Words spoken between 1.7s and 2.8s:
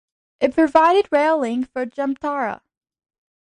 for Jamtara.